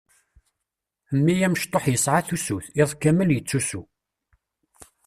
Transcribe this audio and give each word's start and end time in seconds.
Mmi 1.15 1.33
amecṭuḥ 1.45 1.83
yesɛa 1.89 2.21
tusut, 2.27 2.65
iḍ 2.81 2.91
kamel 3.01 3.29
yettusu. 3.33 3.81